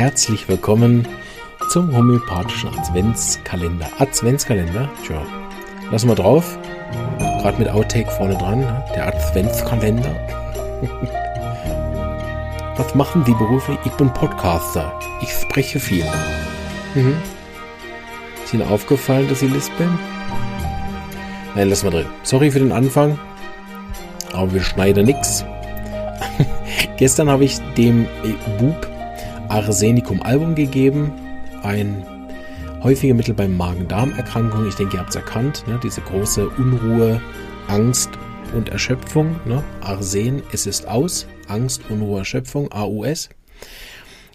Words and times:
herzlich 0.00 0.48
willkommen 0.48 1.06
zum 1.68 1.94
homöopathischen 1.94 2.70
Adventskalender. 2.70 3.86
Adventskalender, 3.98 4.88
tja, 5.06 5.20
lassen 5.90 6.08
wir 6.08 6.14
drauf. 6.14 6.58
Gerade 7.18 7.58
mit 7.58 7.68
Outtake 7.68 8.10
vorne 8.10 8.34
dran, 8.38 8.60
ne? 8.60 8.82
der 8.94 9.08
Adventskalender. 9.08 10.16
Was 12.78 12.94
machen 12.94 13.24
die 13.26 13.34
Berufe? 13.34 13.76
Ich 13.84 13.92
bin 13.92 14.10
Podcaster. 14.14 14.98
Ich 15.20 15.28
spreche 15.32 15.78
viel. 15.78 16.06
Mhm. 16.94 17.16
Ist 18.42 18.54
Ihnen 18.54 18.66
aufgefallen, 18.66 19.28
dass 19.28 19.42
ich 19.42 19.52
lispeln? 19.52 19.98
Nein, 21.54 21.68
lassen 21.68 21.84
wir 21.84 21.90
drin. 21.90 22.06
Sorry 22.22 22.50
für 22.50 22.60
den 22.60 22.72
Anfang, 22.72 23.18
aber 24.32 24.50
wir 24.54 24.62
schneiden 24.62 25.04
nix. 25.04 25.44
Gestern 26.96 27.28
habe 27.28 27.44
ich 27.44 27.58
dem 27.76 28.06
Bub 28.58 28.89
Arsenicum 29.50 30.22
Album 30.22 30.54
gegeben. 30.54 31.12
Ein 31.64 32.06
häufiger 32.84 33.14
Mittel 33.14 33.34
bei 33.34 33.48
Magen-Darm-Erkrankungen. 33.48 34.68
Ich 34.68 34.76
denke, 34.76 34.96
ihr 34.96 35.00
habt 35.00 35.10
es 35.10 35.16
erkannt. 35.16 35.64
Ne? 35.66 35.80
Diese 35.82 36.00
große 36.00 36.48
Unruhe, 36.50 37.20
Angst 37.66 38.10
und 38.54 38.68
Erschöpfung. 38.68 39.40
Ne? 39.46 39.64
Arsen, 39.80 40.44
es 40.52 40.66
ist 40.66 40.86
aus. 40.86 41.26
Angst, 41.48 41.82
Unruhe, 41.90 42.20
Erschöpfung, 42.20 42.70
AUS. 42.70 43.28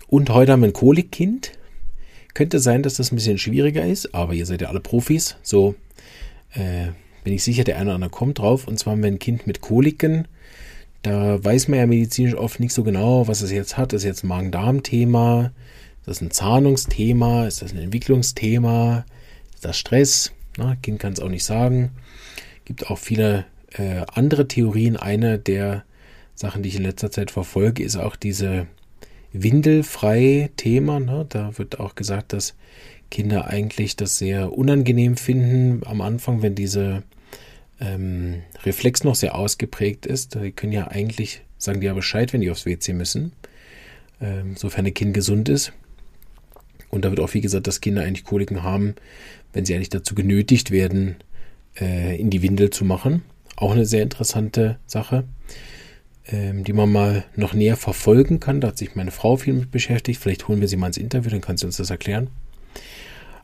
Und 0.08 0.30
heute 0.32 0.52
haben 0.52 0.62
wir 0.62 0.68
ein 0.68 0.74
Kolikkind. 0.74 1.54
Könnte 2.34 2.60
sein, 2.60 2.84
dass 2.84 2.96
das 2.96 3.14
ein 3.14 3.16
bisschen 3.16 3.38
schwieriger 3.38 3.86
ist, 3.86 4.14
aber 4.14 4.34
ihr 4.34 4.46
seid 4.46 4.62
ja 4.62 4.68
alle 4.68 4.82
Profis. 4.82 5.38
So 5.42 5.76
äh, 6.52 6.88
bin 7.24 7.32
ich 7.32 7.44
sicher, 7.44 7.64
der 7.64 7.78
eine 7.78 7.86
oder 7.86 7.96
andere 7.96 8.12
kommt 8.12 8.40
drauf. 8.40 8.68
Und 8.68 8.80
zwar 8.80 8.92
haben 8.92 9.02
wir 9.02 9.12
ein 9.12 9.20
Kind 9.20 9.48
mit 9.48 9.62
Koliken. 9.62 10.28
Da 11.06 11.44
weiß 11.44 11.68
man 11.68 11.78
ja 11.78 11.86
medizinisch 11.86 12.34
oft 12.34 12.60
nicht 12.60 12.74
so 12.74 12.84
genau, 12.84 13.28
was 13.28 13.44
es 13.44 13.52
jetzt 13.52 13.78
hat. 13.78 13.94
Ist 13.94 14.04
jetzt 14.04 14.24
ein 14.24 14.28
Magen-Darm-Thema? 14.28 15.52
Ist 16.00 16.08
das 16.08 16.22
ein 16.22 16.32
Zahnungsthema? 16.32 17.46
Ist 17.46 17.62
das 17.62 17.74
ein 17.74 17.78
Entwicklungsthema? 17.78 19.06
Ist 19.54 19.64
das 19.64 19.78
Stress? 19.78 20.32
Na, 20.58 20.76
kind 20.76 20.98
kann 20.98 21.14
es 21.14 21.20
auch 21.20 21.30
nicht 21.30 21.44
sagen. 21.44 21.92
Gibt 22.66 22.90
auch 22.90 22.98
viele 22.98 23.46
äh, 23.74 24.02
andere 24.16 24.48
Theorien. 24.48 24.98
Eine 24.98 25.38
der 25.38 25.84
Sachen, 26.34 26.64
die 26.64 26.70
ich 26.70 26.78
in 26.78 26.84
letzter 26.84 27.12
Zeit 27.12 27.30
verfolge, 27.30 27.84
ist 27.84 27.98
auch 27.98 28.16
diese 28.16 28.66
windelfrei 29.32 30.50
Thema. 30.58 31.00
Ne? 31.00 31.28
Da 31.30 31.56
wird 31.60 31.80
auch 31.80 31.94
gesagt, 31.94 32.34
dass 32.34 32.56
Kinder 33.12 33.46
eigentlich 33.46 33.96
das 33.96 34.18
sehr 34.18 34.58
unangenehm 34.58 35.18
finden 35.18 35.86
am 35.86 36.02
Anfang, 36.02 36.42
wenn 36.42 36.56
diese 36.56 37.04
ähm, 37.80 38.44
Reflex 38.64 39.04
noch 39.04 39.16
sehr 39.16 39.36
ausgeprägt 39.36 40.06
ist. 40.06 40.36
Die 40.36 40.52
können 40.52 40.72
ja 40.72 40.88
eigentlich, 40.88 41.42
sagen 41.58 41.82
die 41.82 41.88
ja 41.88 41.94
Bescheid, 41.94 42.34
wenn 42.34 42.42
die 42.42 42.52
aufs 42.52 42.66
WC 42.66 42.94
müssen, 42.94 43.34
ähm, 44.22 44.56
sofern 44.56 44.86
ein 44.86 44.94
Kind 44.94 45.14
gesund 45.14 45.50
ist. 45.50 45.74
Und 46.90 47.04
da 47.04 47.10
wird 47.10 47.20
auch 47.20 47.34
wie 47.34 47.42
gesagt, 47.42 47.68
dass 47.68 47.82
Kinder 47.82 48.04
eigentlich 48.04 48.24
Koliken 48.24 48.64
haben, 48.64 48.96
wenn 49.54 49.66
sie 49.66 49.76
eigentlich 49.76 49.90
dazu 49.90 50.16
genötigt 50.16 50.72
werden, 50.72 51.18
äh, 51.80 52.20
in 52.20 52.30
die 52.30 52.42
Windel 52.42 52.70
zu 52.70 52.86
machen. 52.86 53.24
Auch 53.58 53.72
eine 53.72 53.86
sehr 53.86 54.04
interessante 54.04 54.78
Sache, 54.86 55.26
ähm, 56.28 56.64
die 56.64 56.74
man 56.74 56.92
mal 56.92 57.26
noch 57.36 57.54
näher 57.54 57.78
verfolgen 57.78 58.40
kann. 58.40 58.62
Da 58.62 58.70
hat 58.70 58.78
sich 58.78 58.96
meine 58.96 59.12
Frau 59.12 59.38
viel 59.38 59.54
mit 59.54 59.72
beschäftigt. 59.72 60.22
Vielleicht 60.22 60.48
holen 60.48 60.62
wir 60.62 60.68
sie 60.68 60.78
mal 60.78 60.88
ins 60.88 60.98
Interview, 60.98 61.30
dann 61.30 61.42
kann 61.42 61.58
sie 61.58 61.66
uns 61.66 61.78
das 61.78 61.90
erklären. 61.90 62.30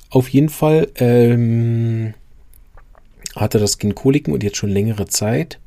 Auf 0.10 0.28
jeden 0.30 0.50
Fall 0.50 0.90
ähm, 0.96 2.14
hatte 3.42 3.60
das 3.60 3.78
Kind 3.78 3.96
Koliken 3.96 4.34
und 4.34 4.44
jetzt 4.44 4.58
schon 4.58 4.70
längere 4.70 5.08
Zeit. 5.08 5.60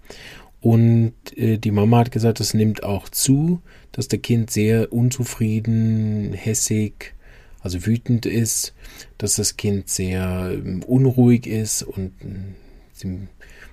Und 0.61 1.13
äh, 1.37 1.59
die 1.59 1.71
Mama 1.71 1.99
hat 1.99 2.11
gesagt, 2.11 2.41
das 2.41 2.55
nimmt 2.55 2.83
auch 2.83 3.11
zu, 3.11 3.61
dass 3.93 4.09
der 4.09 4.19
Kind 4.19 4.51
sehr 4.51 4.93
unzufrieden, 4.93 6.33
hässig, 6.33 7.13
also 7.61 7.87
wütend 7.87 8.25
ist, 8.25 8.75
dass 9.19 9.37
das 9.37 9.57
Kind 9.57 9.89
sehr 9.89 10.53
ähm, 10.53 10.83
unruhig 10.83 11.47
ist 11.47 11.83
und 11.83 12.13
äh, 12.23 12.55
sie 12.93 13.29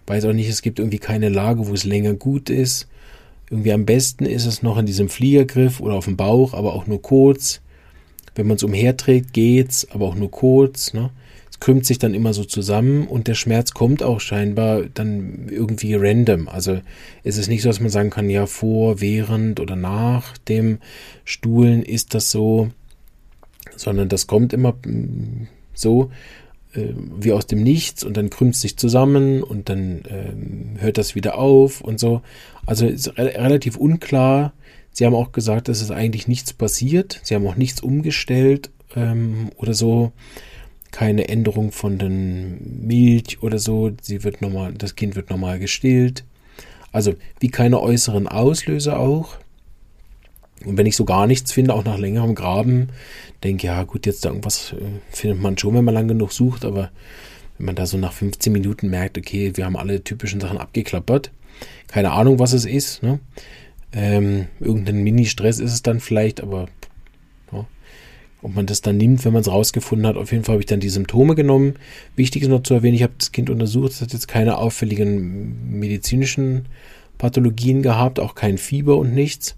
weiß 0.08 0.26
auch 0.26 0.34
nicht, 0.34 0.50
es 0.50 0.62
gibt 0.62 0.80
irgendwie 0.80 1.00
keine 1.00 1.30
Lage, 1.30 1.68
wo 1.68 1.74
es 1.74 1.86
länger 1.86 2.14
gut 2.14 2.50
ist. 2.50 2.88
Irgendwie 3.50 3.72
am 3.72 3.86
besten 3.86 4.26
ist 4.26 4.46
es 4.46 4.62
noch 4.62 4.78
in 4.78 4.86
diesem 4.86 5.10
Fliegergriff 5.10 5.80
oder 5.80 5.96
auf 5.96 6.06
dem 6.06 6.18
Bauch, 6.18 6.54
aber 6.54 6.74
auch 6.74 6.88
nur 6.88 7.02
kurz. 7.02 7.62
Wenn 8.36 8.48
man 8.48 8.56
es 8.56 8.64
umherträgt, 8.64 9.34
geht's, 9.34 9.88
aber 9.92 10.08
auch 10.08 10.16
nur 10.16 10.32
kurz. 10.32 10.94
Ne? 10.94 11.10
Krümmt 11.62 11.86
sich 11.86 12.00
dann 12.00 12.16
immer 12.16 12.34
so 12.34 12.44
zusammen 12.44 13.08
und 13.08 13.28
der 13.28 13.36
Schmerz 13.36 13.72
kommt 13.72 14.02
auch 14.02 14.20
scheinbar 14.20 14.82
dann 14.94 15.48
irgendwie 15.50 15.94
random. 15.94 16.50
Also 16.50 16.82
ist 17.24 17.38
es 17.38 17.48
nicht 17.48 17.62
so, 17.62 17.70
dass 17.70 17.80
man 17.80 17.92
sagen 17.92 18.10
kann, 18.10 18.30
ja, 18.30 18.48
vor, 18.48 19.00
während 19.00 19.60
oder 19.60 19.76
nach 19.76 20.38
dem 20.40 20.80
Stuhlen 21.24 21.84
ist 21.84 22.16
das 22.16 22.32
so, 22.32 22.72
sondern 23.78 24.10
das 24.10 24.26
kommt 24.26 24.54
immer 24.54 24.74
mm, 24.84 25.48
so 25.76 26.10
äh, 26.74 26.94
wie 27.20 27.32
aus 27.32 27.46
dem 27.46 27.62
Nichts 27.62 28.04
und 28.04 28.18
dann 28.18 28.32
krümmt 28.32 28.56
es 28.56 28.62
sich 28.62 28.76
zusammen 28.76 29.44
und 29.44 29.70
dann 29.70 30.02
äh, 30.06 30.82
hört 30.82 30.98
das 30.98 31.14
wieder 31.14 31.38
auf 31.38 31.82
und 31.82 32.00
so. 32.00 32.24
Also 32.66 32.88
ist 32.88 33.20
re 33.20 33.36
relativ 33.36 33.78
unklar. 33.78 34.54
Sie 34.92 35.06
haben 35.06 35.16
auch 35.16 35.32
gesagt, 35.32 35.70
es 35.70 35.92
eigentlich 35.92 36.28
nichts 36.28 36.54
passiert. 36.54 37.20
Sie 37.22 37.36
haben 37.36 37.46
auch 37.46 37.56
nichts 37.56 37.82
umgestellt 37.82 38.72
ähm, 38.96 39.52
oder 39.58 39.76
so 39.76 40.12
keine 40.92 41.30
Änderung 41.30 41.72
von 41.72 41.98
den 41.98 42.86
Milch 42.86 43.42
oder 43.42 43.60
so. 43.60 43.92
Sie 44.02 44.24
wird 44.24 44.42
normal, 44.42 44.74
das 44.74 44.96
Kind 44.96 45.16
wird 45.16 45.30
normal 45.30 45.60
gestillt. 45.60 46.24
Also 46.92 47.16
wie 47.40 47.50
keine 47.50 47.80
äußeren 47.80 48.28
Auslöser 48.28 49.00
auch. 49.00 49.38
Und 50.66 50.78
wenn 50.78 50.86
ich 50.86 50.96
so 50.96 51.06
gar 51.06 51.28
nichts 51.28 51.52
finde, 51.52 51.74
auch 51.74 51.84
nach 51.84 51.98
längerem 51.98 52.36
Graben, 52.36 52.90
denke 53.44 53.68
ja 53.68 53.84
gut, 53.84 54.06
jetzt 54.06 54.26
irgendwas 54.26 54.74
äh, 54.74 55.00
findet 55.10 55.42
man 55.42 55.58
schon, 55.58 55.74
wenn 55.74 55.86
man 55.86 55.94
lang 55.94 56.08
genug 56.08 56.32
sucht, 56.32 56.66
aber 56.66 56.92
wenn 57.58 57.66
man 57.66 57.76
da 57.76 57.86
so 57.86 57.98
nach 57.98 58.14
15 58.14 58.54
Minuten 58.54 58.90
merkt, 58.90 59.18
okay, 59.18 59.54
wir 59.56 59.66
haben 59.66 59.78
alle 59.78 60.04
typischen 60.04 60.40
Sachen 60.40 60.58
abgeklappert, 60.58 61.32
keine 61.88 62.12
Ahnung, 62.12 62.40
was 62.40 62.54
es 62.54 62.66
ist, 62.66 63.02
ne? 63.02 63.20
Ähm, 63.94 64.48
irgendein 64.60 65.04
Mini-Stress 65.04 65.60
ist 65.60 65.74
es 65.74 65.82
dann 65.82 66.00
vielleicht, 66.00 66.42
aber 66.42 66.68
ob 68.42 68.56
man 68.56 68.66
das 68.66 68.82
dann 68.82 68.98
nimmt, 68.98 69.24
wenn 69.24 69.34
man 69.34 69.42
es 69.42 69.48
rausgefunden 69.48 70.08
hat. 70.08 70.18
Auf 70.18 70.32
jeden 70.32 70.44
Fall 70.44 70.54
habe 70.54 70.62
ich 70.62 70.68
dann 70.68 70.80
die 70.80 70.90
Symptome 70.90 71.36
genommen. 71.36 71.76
Wichtig 72.16 72.42
ist 72.44 72.50
noch 72.50 72.64
zu 72.64 72.74
erwähnen, 72.74 72.96
ich 72.96 73.04
habe 73.04 73.14
das 73.18 73.32
Kind 73.32 73.50
untersucht, 73.50 73.92
es 73.92 74.02
hat 74.02 74.14
jetzt 74.14 74.28
keine 74.28 74.58
auffälligen 74.58 75.80
medizinischen 75.80 76.66
Pathologien 77.18 77.82
gehabt, 77.82 78.20
auch 78.20 78.36
kein 78.36 78.58
Fieber 78.58 78.98
und 78.98 79.14
nichts. 79.14 79.56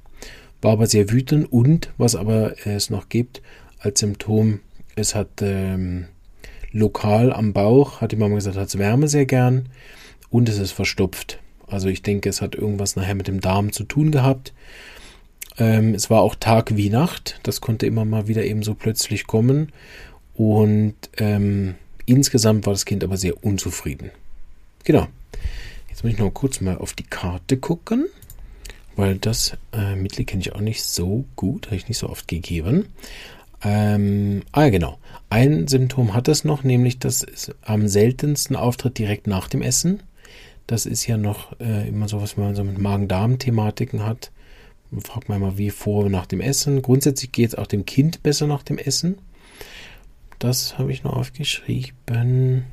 War 0.61 0.73
aber 0.73 0.87
sehr 0.87 1.11
wütend 1.11 1.51
und, 1.51 1.91
was 1.97 2.15
aber 2.15 2.55
es 2.65 2.89
noch 2.89 3.09
gibt 3.09 3.41
als 3.79 3.99
Symptom, 3.99 4.61
es 4.95 5.13
hat 5.13 5.41
ähm, 5.41 6.05
lokal 6.71 7.33
am 7.33 7.53
Bauch, 7.53 8.01
hat 8.01 8.11
die 8.11 8.15
Mama 8.15 8.35
gesagt, 8.35 8.57
hat 8.57 8.67
es 8.67 8.77
Wärme 8.77 9.07
sehr 9.07 9.25
gern 9.25 9.69
und 10.29 10.49
es 10.49 10.57
ist 10.57 10.71
verstopft. 10.71 11.39
Also 11.67 11.89
ich 11.89 12.01
denke, 12.01 12.29
es 12.29 12.41
hat 12.41 12.55
irgendwas 12.55 12.95
nachher 12.95 13.15
mit 13.15 13.27
dem 13.27 13.41
Darm 13.41 13.71
zu 13.71 13.83
tun 13.83 14.11
gehabt. 14.11 14.53
Ähm, 15.57 15.93
es 15.93 16.09
war 16.09 16.21
auch 16.21 16.35
Tag 16.35 16.75
wie 16.75 16.89
Nacht. 16.89 17.39
Das 17.43 17.61
konnte 17.61 17.85
immer 17.85 18.05
mal 18.05 18.27
wieder 18.27 18.43
eben 18.43 18.63
so 18.63 18.73
plötzlich 18.73 19.27
kommen. 19.27 19.71
Und 20.35 20.95
ähm, 21.17 21.75
insgesamt 22.05 22.65
war 22.65 22.73
das 22.73 22.85
Kind 22.85 23.03
aber 23.03 23.17
sehr 23.17 23.43
unzufrieden. 23.43 24.11
Genau. 24.83 25.07
Jetzt 25.89 26.03
muss 26.03 26.13
ich 26.13 26.19
noch 26.19 26.31
kurz 26.31 26.59
mal 26.59 26.77
auf 26.77 26.93
die 26.93 27.03
Karte 27.03 27.57
gucken, 27.57 28.07
weil 28.95 29.17
das 29.17 29.55
äh, 29.73 29.95
Mittel 29.95 30.25
kenne 30.25 30.41
ich 30.41 30.53
auch 30.53 30.59
nicht 30.59 30.83
so 30.83 31.25
gut, 31.35 31.67
habe 31.67 31.75
ich 31.75 31.87
nicht 31.87 31.99
so 31.99 32.09
oft 32.09 32.27
gegeben. 32.27 32.87
Ähm, 33.63 34.41
ah, 34.51 34.69
genau. 34.69 34.97
Ein 35.29 35.67
Symptom 35.67 36.15
hat 36.15 36.27
es 36.27 36.43
noch, 36.43 36.63
nämlich 36.63 36.97
dass 36.97 37.23
es 37.23 37.51
am 37.61 37.87
seltensten 37.87 38.55
auftritt 38.55 38.97
direkt 38.97 39.27
nach 39.27 39.47
dem 39.47 39.61
Essen. 39.61 40.01
Das 40.65 40.85
ist 40.85 41.05
ja 41.05 41.17
noch 41.17 41.59
äh, 41.59 41.87
immer 41.87 42.07
so, 42.07 42.21
was 42.21 42.37
man 42.37 42.55
so 42.55 42.63
mit 42.63 42.79
Magen-Darm-Thematiken 42.79 44.03
hat 44.03 44.31
fragt 45.01 45.29
man 45.29 45.41
mal, 45.41 45.57
wie 45.57 45.69
vor 45.69 46.09
nach 46.09 46.25
dem 46.25 46.41
Essen. 46.41 46.81
Grundsätzlich 46.81 47.31
geht 47.31 47.49
es 47.49 47.55
auch 47.55 47.67
dem 47.67 47.85
Kind 47.85 48.23
besser 48.23 48.47
nach 48.47 48.63
dem 48.63 48.77
Essen. 48.77 49.17
Das 50.39 50.77
habe 50.77 50.91
ich 50.91 51.03
noch 51.03 51.13
aufgeschrieben. 51.13 52.65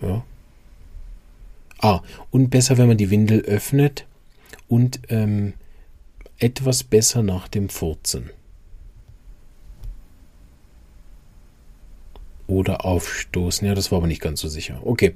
Ja. 0.00 0.24
Ah, 1.78 2.00
und 2.30 2.50
besser, 2.50 2.78
wenn 2.78 2.88
man 2.88 2.96
die 2.96 3.10
Windel 3.10 3.40
öffnet 3.40 4.06
und 4.68 5.00
ähm, 5.08 5.54
etwas 6.38 6.84
besser 6.84 7.22
nach 7.22 7.48
dem 7.48 7.68
Furzen. 7.68 8.30
Oder 12.52 12.84
aufstoßen. 12.84 13.66
Ja, 13.66 13.74
das 13.74 13.90
war 13.90 13.98
aber 13.98 14.06
nicht 14.06 14.22
ganz 14.22 14.40
so 14.40 14.48
sicher. 14.48 14.80
Okay. 14.84 15.14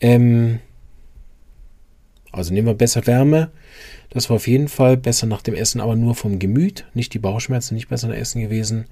Ähm, 0.00 0.60
also 2.32 2.52
nehmen 2.52 2.66
wir 2.66 2.74
besser 2.74 3.06
Wärme. 3.06 3.50
Das 4.10 4.28
war 4.28 4.36
auf 4.36 4.48
jeden 4.48 4.68
Fall 4.68 4.96
besser 4.96 5.26
nach 5.26 5.42
dem 5.42 5.54
Essen, 5.54 5.80
aber 5.80 5.96
nur 5.96 6.14
vom 6.14 6.38
Gemüt. 6.38 6.86
Nicht 6.94 7.14
die 7.14 7.18
Bauchschmerzen, 7.18 7.74
nicht 7.74 7.88
besser 7.88 8.08
nach 8.08 8.16
Essen 8.16 8.40
gewesen. 8.40 8.86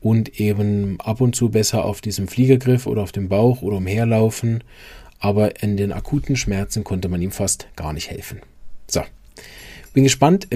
Und 0.00 0.40
eben 0.40 1.00
ab 1.00 1.20
und 1.20 1.36
zu 1.36 1.48
besser 1.48 1.84
auf 1.84 2.00
diesem 2.00 2.26
Fliegergriff 2.26 2.86
oder 2.86 3.02
auf 3.02 3.12
dem 3.12 3.28
Bauch 3.28 3.62
oder 3.62 3.76
umherlaufen. 3.76 4.64
aber 5.20 5.62
in 5.62 5.76
den 5.76 5.92
akuten 5.92 6.34
Schmerzen 6.34 6.82
konnte 6.82 7.08
man 7.08 7.22
ihm 7.22 7.30
fast 7.30 7.68
gar 7.76 7.92
nicht 7.92 8.10
helfen. 8.10 8.40
So. 8.88 9.02
Bin 9.94 10.04
gespannt, 10.04 10.48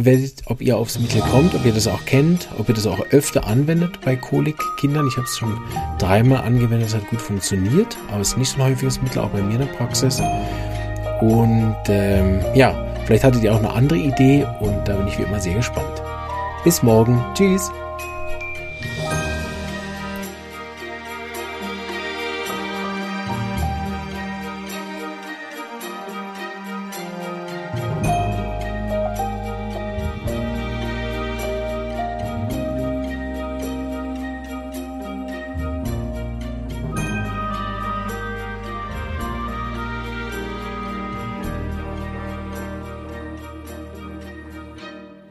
ob 0.46 0.62
ihr 0.62 0.78
aufs 0.78 0.98
Mittel 0.98 1.20
kommt, 1.20 1.54
ob 1.54 1.66
ihr 1.66 1.72
das 1.72 1.86
auch 1.86 2.04
kennt, 2.06 2.48
ob 2.58 2.70
ihr 2.70 2.74
das 2.74 2.86
auch 2.86 3.00
öfter 3.10 3.46
anwendet 3.46 4.00
bei 4.02 4.16
Kolikkindern. 4.16 5.06
Ich 5.08 5.16
habe 5.16 5.26
es 5.26 5.36
schon 5.36 5.60
dreimal 5.98 6.42
angewendet, 6.42 6.88
es 6.88 6.94
hat 6.94 7.06
gut 7.08 7.20
funktioniert, 7.20 7.98
aber 8.10 8.22
es 8.22 8.28
ist 8.28 8.38
nicht 8.38 8.48
so 8.48 8.62
ein 8.62 8.70
häufiges 8.70 9.02
Mittel, 9.02 9.18
auch 9.18 9.28
bei 9.28 9.42
mir 9.42 9.54
in 9.54 9.60
der 9.60 9.66
Praxis. 9.66 10.22
Und 11.20 11.76
ähm, 11.88 12.40
ja, 12.54 12.74
vielleicht 13.04 13.24
hattet 13.24 13.42
ihr 13.42 13.52
auch 13.52 13.58
eine 13.58 13.72
andere 13.72 13.98
Idee 13.98 14.46
und 14.60 14.88
da 14.88 14.96
bin 14.96 15.08
ich 15.08 15.18
wie 15.18 15.22
immer 15.22 15.40
sehr 15.40 15.54
gespannt. 15.54 16.02
Bis 16.64 16.82
morgen. 16.82 17.22
Tschüss. 17.34 17.70